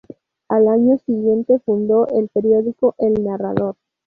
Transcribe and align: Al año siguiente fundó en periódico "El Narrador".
Al 0.49 0.67
año 0.67 0.97
siguiente 0.97 1.59
fundó 1.59 2.07
en 2.09 2.27
periódico 2.27 2.95
"El 2.97 3.23
Narrador". 3.23 3.75